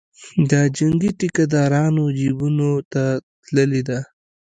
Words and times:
د 0.49 0.51
جنګي 0.77 1.11
ټیکدارانو 1.19 2.03
جیبونو 2.19 2.71
ته 2.91 3.03
تللې 3.43 3.81
ده. 3.89 3.99